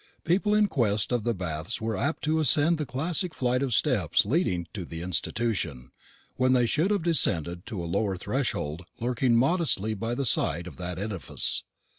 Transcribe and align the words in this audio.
People 0.23 0.55
in 0.55 0.67
quest 0.67 1.11
of 1.13 1.21
the 1.23 1.33
baths 1.35 1.79
were 1.79 1.95
apt 1.95 2.23
to 2.23 2.39
ascend 2.39 2.79
the 2.79 2.87
classic 2.87 3.35
flight 3.35 3.61
of 3.61 3.71
steps 3.71 4.25
leading 4.25 4.65
to 4.73 4.83
the 4.83 5.03
Institution, 5.03 5.91
when 6.37 6.53
they 6.53 6.65
should 6.65 6.89
have 6.89 7.03
descended 7.03 7.67
to 7.67 7.83
a 7.83 7.87
lowlier 7.87 8.17
threshold 8.19 8.83
lurking 8.99 9.35
modestly 9.35 9.93
by 9.93 10.15
the 10.15 10.25
side 10.25 10.65
of 10.65 10.77
that 10.77 10.97
edifice. 10.97 11.63